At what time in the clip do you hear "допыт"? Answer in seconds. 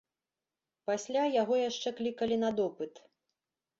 2.61-2.93